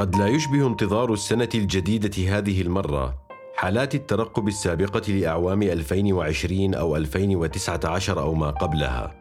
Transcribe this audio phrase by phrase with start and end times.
[0.00, 3.14] قد لا يشبه انتظار السنة الجديدة هذه المرة
[3.56, 9.14] حالات الترقب السابقة لأعوام 2020 أو 2019 أو ما قبلها.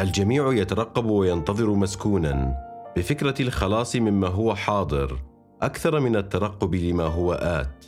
[0.00, 2.54] الجميع يترقب وينتظر مسكونا
[2.96, 5.18] بفكرة الخلاص مما هو حاضر
[5.62, 7.86] أكثر من الترقب لما هو آت.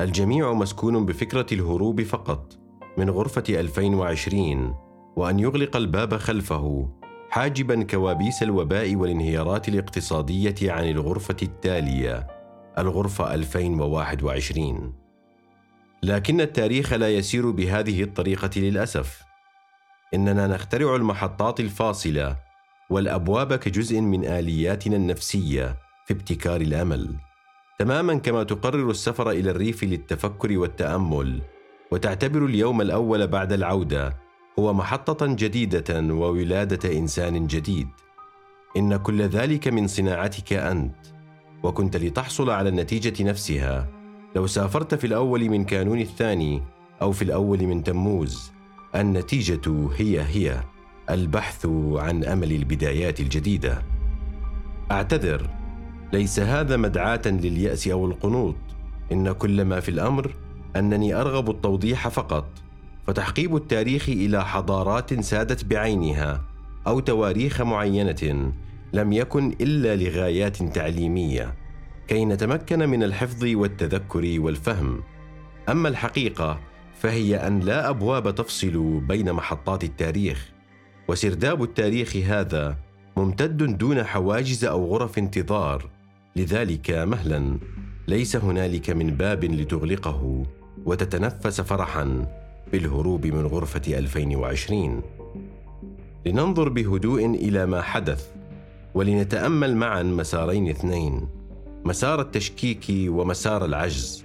[0.00, 2.58] الجميع مسكون بفكرة الهروب فقط
[2.98, 4.74] من غرفة 2020
[5.16, 6.88] وأن يغلق الباب خلفه
[7.30, 12.26] حاجبا كوابيس الوباء والانهيارات الاقتصادية عن الغرفة التالية
[12.78, 14.92] الغرفة 2021
[16.02, 19.22] لكن التاريخ لا يسير بهذه الطريقة للأسف.
[20.14, 22.36] إننا نخترع المحطات الفاصلة
[22.90, 25.76] والأبواب كجزء من آلياتنا النفسية
[26.06, 27.14] في ابتكار الأمل.
[27.78, 31.42] تماما كما تقرر السفر إلى الريف للتفكر والتأمل
[31.90, 34.16] وتعتبر اليوم الأول بعد العودة
[34.60, 37.88] هو محطة جديدة وولادة إنسان جديد.
[38.76, 40.96] إن كل ذلك من صناعتك أنت،
[41.62, 43.88] وكنت لتحصل على النتيجة نفسها
[44.36, 46.62] لو سافرت في الأول من كانون الثاني
[47.02, 48.52] أو في الأول من تموز.
[48.94, 50.60] النتيجة هي هي
[51.10, 53.82] البحث عن أمل البدايات الجديدة.
[54.90, 55.50] أعتذر،
[56.12, 58.56] ليس هذا مدعاة لليأس أو القنوط،
[59.12, 60.34] إن كل ما في الأمر
[60.76, 62.48] أنني أرغب التوضيح فقط
[63.06, 66.44] فتحقيب التاريخ إلى حضارات سادت بعينها
[66.86, 68.52] أو تواريخ معينة
[68.92, 71.54] لم يكن إلا لغايات تعليمية
[72.08, 75.02] كي نتمكن من الحفظ والتذكر والفهم.
[75.68, 76.60] أما الحقيقة
[77.00, 80.52] فهي أن لا أبواب تفصل بين محطات التاريخ.
[81.08, 82.76] وسرداب التاريخ هذا
[83.16, 85.90] ممتد دون حواجز أو غرف انتظار.
[86.36, 87.58] لذلك مهلا
[88.08, 90.46] ليس هنالك من باب لتغلقه
[90.84, 92.26] وتتنفس فرحا.
[92.72, 95.02] بالهروب من غرفة 2020
[96.26, 98.28] لننظر بهدوء إلى ما حدث
[98.94, 101.28] ولنتأمل معا مسارين اثنين
[101.84, 104.24] مسار التشكيك ومسار العجز.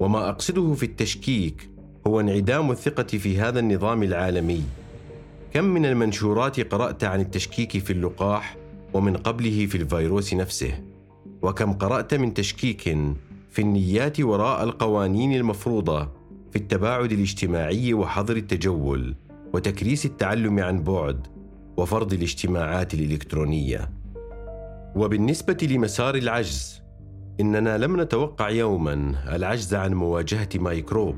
[0.00, 1.70] وما أقصده في التشكيك
[2.06, 4.62] هو انعدام الثقة في هذا النظام العالمي.
[5.54, 8.56] كم من المنشورات قرأت عن التشكيك في اللقاح
[8.94, 10.78] ومن قبله في الفيروس نفسه.
[11.42, 12.82] وكم قرأت من تشكيك
[13.50, 16.08] في النيات وراء القوانين المفروضة.
[16.52, 19.14] في التباعد الاجتماعي وحظر التجول
[19.52, 21.26] وتكريس التعلم عن بعد
[21.76, 23.90] وفرض الاجتماعات الإلكترونية.
[24.96, 26.82] وبالنسبة لمسار العجز
[27.40, 31.16] إننا لم نتوقع يوما العجز عن مواجهة ميكروب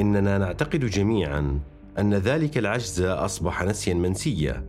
[0.00, 1.60] إننا نعتقد جميعا
[1.98, 4.66] أن ذلك العجز أصبح نسيا منسيا.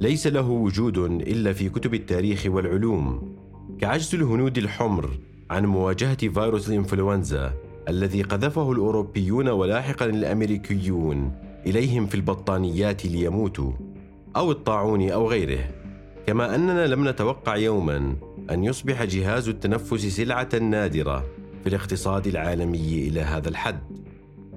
[0.00, 3.36] ليس له وجود إلا في كتب التاريخ والعلوم
[3.80, 5.10] كعجز الهنود الحمر
[5.50, 11.32] عن مواجهة فيروس الإنفلونزا الذي قذفه الأوروبيون ولاحقا الأمريكيون
[11.66, 13.72] إليهم في البطانيات ليموتوا
[14.36, 15.64] أو الطاعون أو غيره.
[16.26, 18.16] كما أننا لم نتوقع يوما
[18.50, 21.24] أن يصبح جهاز التنفس سلعة نادرة
[21.62, 23.80] في الاقتصاد العالمي إلى هذا الحد.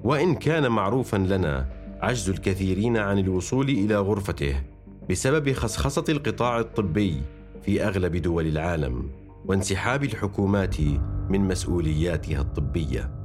[0.04, 1.68] وإن كان معروفا لنا
[2.00, 4.62] عجز الكثيرين عن الوصول إلى غرفته
[5.10, 7.22] بسبب خصخصة القطاع الطبي
[7.62, 9.10] في أغلب دول العالم
[9.46, 10.80] وانسحاب الحكومات
[11.28, 13.17] من مسؤولياتها الطبية.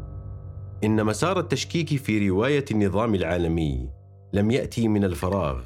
[0.83, 3.89] إن مسار التشكيك في رواية النظام العالمي
[4.33, 5.61] لم يأتي من الفراغ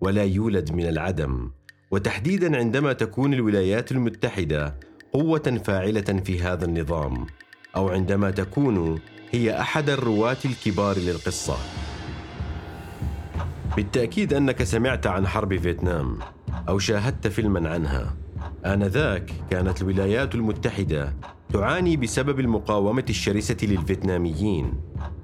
[0.00, 1.50] ولا يولد من العدم
[1.90, 4.76] وتحديدا عندما تكون الولايات المتحدة
[5.12, 7.26] قوة فاعلة في هذا النظام
[7.76, 11.56] أو عندما تكون هي أحد الرواة الكبار للقصة.
[13.76, 16.18] بالتأكيد أنك سمعت عن حرب فيتنام
[16.68, 18.16] أو شاهدت فيلما عنها.
[18.66, 21.14] آنذاك كانت الولايات المتحدة
[21.52, 24.72] تعاني بسبب المقاومة الشرسة للفيتناميين،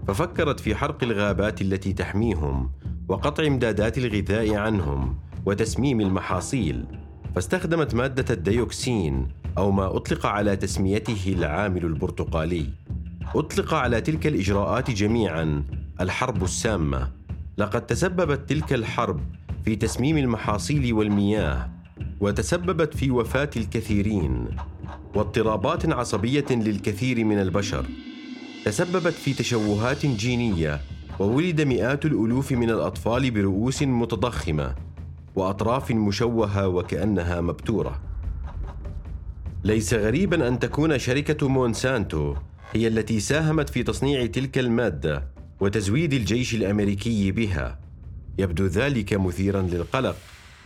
[0.08, 2.70] ففكرت في حرق الغابات التي تحميهم،
[3.08, 6.84] وقطع إمدادات الغذاء عنهم، وتسميم المحاصيل،
[7.34, 9.28] فاستخدمت مادة الديوكسين
[9.58, 12.66] أو ما أطلق على تسميته العامل البرتقالي.
[13.34, 15.64] أطلق على تلك الإجراءات جميعا
[16.00, 17.12] الحرب السامة.
[17.58, 19.20] لقد تسببت تلك الحرب
[19.64, 21.70] في تسميم المحاصيل والمياه
[22.20, 24.46] وتسببت في وفاة الكثيرين
[25.16, 27.86] واضطرابات عصبية للكثير من البشر.
[28.64, 30.80] تسببت في تشوهات جينية
[31.18, 34.74] وولد مئات الألوف من الأطفال برؤوس متضخمة
[35.36, 38.00] وأطراف مشوهة وكأنها مبتورة.
[39.64, 42.34] ليس غريبا أن تكون شركة مونسانتو
[42.72, 45.28] هي التي ساهمت في تصنيع تلك المادة
[45.60, 47.78] وتزويد الجيش الأمريكي بها.
[48.38, 50.16] يبدو ذلك مثيرا للقلق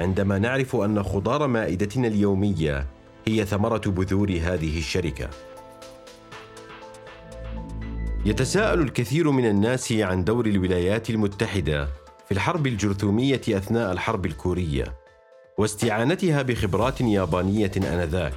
[0.00, 2.86] عندما نعرف أن خضار مائدتنا اليومية
[3.28, 5.30] هي ثمرة بذور هذه الشركة.
[8.24, 11.88] يتساءل الكثير من الناس عن دور الولايات المتحدة
[12.26, 14.94] في الحرب الجرثومية أثناء الحرب الكورية
[15.58, 18.34] واستعانتها بخبرات يابانية آنذاك.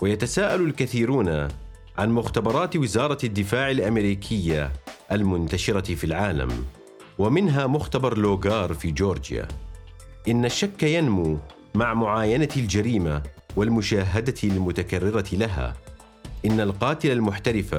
[0.00, 1.48] ويتساءل الكثيرون
[1.98, 4.72] عن مختبرات وزارة الدفاع الأمريكية
[5.12, 6.64] المنتشرة في العالم
[7.18, 9.48] ومنها مختبر لوغار في جورجيا.
[10.28, 11.38] إن الشك ينمو
[11.74, 13.22] مع معاينة الجريمة
[13.58, 15.74] والمشاهدة المتكررة لها.
[16.46, 17.76] إن القاتل المحترف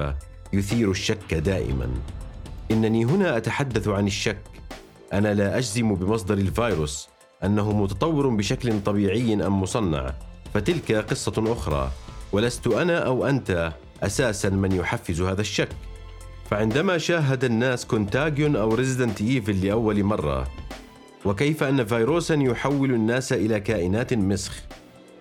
[0.53, 1.89] يثير الشك دائما.
[2.71, 4.41] إنني هنا أتحدث عن الشك.
[5.13, 7.07] أنا لا أجزم بمصدر الفيروس
[7.43, 10.13] أنه متطور بشكل طبيعي أم مصنع.
[10.53, 11.91] فتلك قصة أخرى.
[12.31, 13.73] ولست أنا أو أنت
[14.03, 15.69] أساسا من يحفز هذا الشك.
[16.49, 20.47] فعندما شاهد الناس كونتاجيون أو ريزيدنت إيفل لأول مرة
[21.25, 24.63] وكيف أن فيروسا يحول الناس إلى كائنات مسخ؟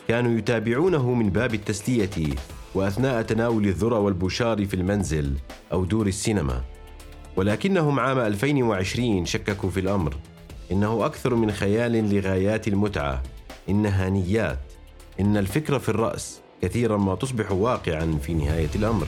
[0.09, 2.35] كانوا يتابعونه من باب التسلية
[2.75, 5.35] وأثناء تناول الذرة والبشار في المنزل
[5.73, 6.65] أو دور السينما.
[7.37, 10.17] ولكنهم عام 2020 شككوا في الأمر.
[10.73, 13.23] إنه أكثر من خيال لغايات المتعة.
[13.69, 14.59] إنها نيات
[15.21, 19.07] إن الفكرة في الرأس كثيرا ما تصبح واقعا في نهاية الأمر.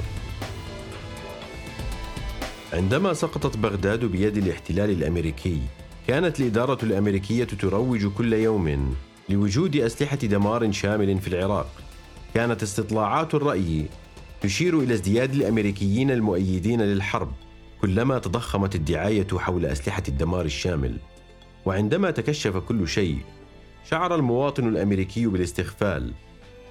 [2.73, 5.61] عندما سقطت بغداد بيد الاحتلال الأمريكي
[6.09, 8.95] كانت الإدارة الأمريكية تروج كل يوم.
[9.29, 11.71] لوجود أسلحة دمار شامل في العراق.
[12.35, 13.87] كانت استطلاعات الرأي
[14.41, 17.33] تشير إلى ازدياد الأمريكيين المؤيدين للحرب
[17.81, 20.97] كلما تضخمت الدعاية حول أسلحة الدمار الشامل.
[21.67, 23.19] وعندما تكشف كل شيء
[23.91, 26.13] شعر المواطن الأمريكي بالاستغفال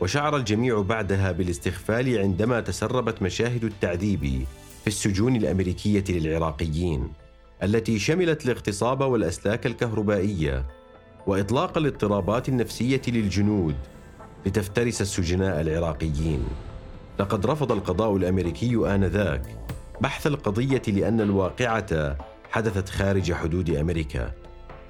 [0.02, 4.46] وشعر الجميع بعدها بالاستغفال عندما تسربت مشاهد التعذيب
[4.82, 7.14] في السجون الأمريكية للعراقيين
[7.64, 10.79] التي شملت الاغتصاب والأسلاك الكهربائية.
[11.30, 13.76] وإطلاق الاضطرابات النفسية للجنود
[14.46, 16.44] لتفترس السجناء العراقيين.
[17.20, 19.42] لقد رفض القضاء الأمريكي آنذاك
[20.02, 22.18] بحث القضية لأن الواقعة
[22.52, 24.32] حدثت خارج حدود أمريكا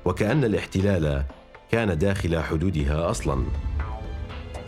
[0.06, 1.24] وكأن الاحتلال
[1.72, 3.44] كان داخل حدودها أصلا.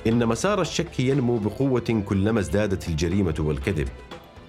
[0.07, 3.88] إن مسار الشك ينمو بقوة كلما ازدادت الجريمة والكذب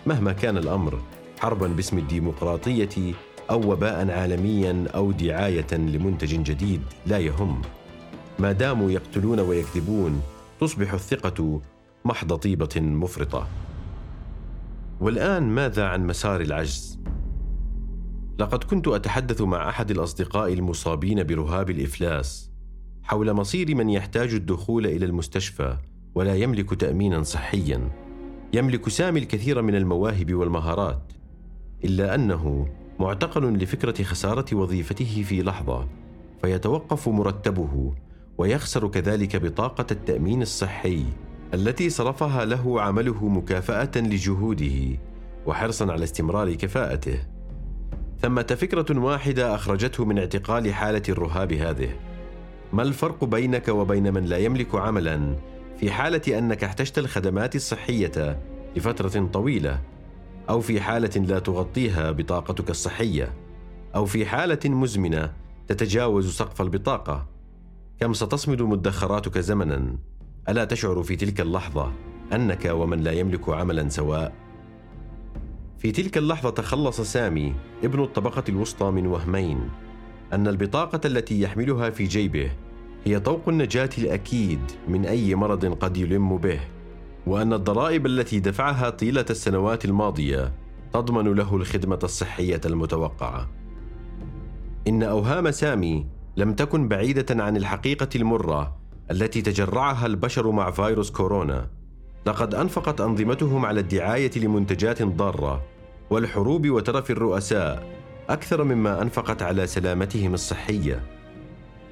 [0.07, 1.03] مهما كان الأمر
[1.41, 3.15] حربا باسم الديمقراطية
[3.53, 7.63] أو وباء عالميا أو دعاية لمنتج جديد لا يهم.
[8.39, 10.23] ما داموا يقتلون ويكذبون
[10.61, 11.61] تصبح الثقة
[12.05, 13.47] محض طيبة مفرطة.
[15.01, 17.01] والآن ماذا عن مسار العجز؟
[18.39, 22.51] لقد كنت أتحدث مع أحد الأصدقاء المصابين برهاب الإفلاس.
[23.03, 25.77] حول مصير من يحتاج الدخول إلى المستشفى
[26.15, 27.91] ولا يملك تامينا صحيا.
[28.53, 31.13] يملك سامي الكثير من المواهب والمهارات.
[31.85, 32.69] إلا أنه
[33.03, 35.89] معتقل لفكرة خسارة وظيفته في لحظة
[36.43, 37.95] فيتوقف مرتبه
[38.39, 41.05] ويخسر كذلك بطاقة التأمين الصحي
[41.55, 44.99] التي صرفها له عمله مكافأة لجهوده
[45.47, 47.19] وحرصا على استمرار كفاءته.
[48.23, 51.91] ثمة فكرة واحدة أخرجته من اعتقال حالة الرهاب هذه.
[52.73, 55.37] ما الفرق بينك وبين من لا يملك عملا
[55.79, 58.39] في حالة أنك احتجت الخدمات الصحية
[58.77, 59.92] لفترة طويلة؟
[60.51, 63.33] أو في حالة لا تغطيها بطاقتك الصحية
[63.95, 65.33] أو في حالة مزمنة
[65.69, 67.27] تتجاوز سقف البطاقة.
[68.01, 69.97] كم ستصمد مدخراتك زمنا؟
[70.49, 71.93] ألا تشعر في تلك اللحظة
[72.33, 74.33] أنك ومن لا يملك عملا سواء؟
[75.79, 79.71] في تلك اللحظة تخلص سامي ابن الطبقة الوسطى من وهمين
[80.33, 82.51] أن البطاقة التي يحملها في جيبه
[83.05, 86.61] هي طوق النجاة الأكيد من أي مرض قد يلم به.
[87.27, 90.53] وأن الضرائب التي دفعها طيلة السنوات الماضية
[90.93, 93.51] تضمن له الخدمة الصحية المتوقعة.
[94.89, 98.77] إن أوهام سامي لم تكن بعيدة عن الحقيقة المرة
[99.11, 101.71] التي تجرعها البشر مع فيروس كورونا.
[102.27, 105.63] لقد أنفقت أنظمتهم على الدعاية لمنتجات ضارة
[106.11, 107.87] والحروب وترف الرؤساء
[108.29, 111.03] أكثر مما أنفقت على سلامتهم الصحية.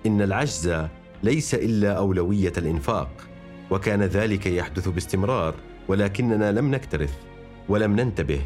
[0.07, 0.75] إن العجز
[1.23, 3.30] ليس إلا أولوية الإنفاق.
[3.71, 5.55] وكان ذلك يحدث باستمرار
[5.89, 7.15] ولكننا لم نكترث
[7.69, 8.41] ولم ننتبه.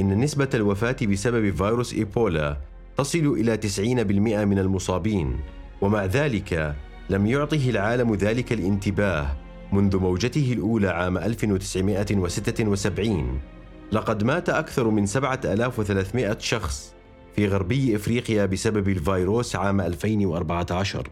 [0.00, 2.56] إن نسبة الوفاة بسبب فيروس إيبولا
[2.96, 3.60] تصل إلى 90%
[4.44, 5.40] من المصابين
[5.80, 6.74] ومع ذلك
[7.10, 9.26] لم يعطه العالم ذلك الانتباه
[9.72, 13.40] منذ موجته الأولى عام 1976
[13.92, 16.94] لقد مات أكثر من 7300 شخص
[17.36, 21.08] في غربي إفريقيا بسبب الفيروس عام 2014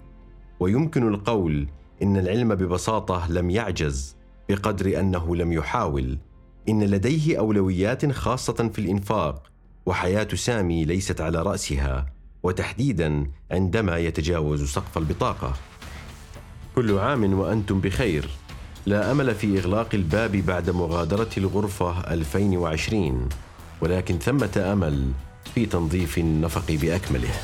[0.61, 1.69] ويمكن القول
[2.03, 4.17] إن العلم ببساطة لم يعجز
[4.49, 6.19] بقدر أنه لم يحاول.
[6.69, 9.43] إن لديه أولويات خاصة في الإنفاق
[9.87, 12.07] وحياة سامي ليست على رأسها
[12.43, 15.55] وتحديدا عندما يتجاوز سقف البطاقة.
[16.75, 18.31] كل عام وأنتم بخير.
[18.87, 23.29] لا أمل في إغلاق الباب بعد مغادرة الغرفة 2020
[23.81, 25.13] ولكن ثمة أمل
[25.55, 27.35] في تنظيف النفق بأكمله.